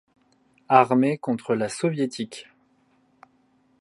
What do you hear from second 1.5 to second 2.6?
la soviétique.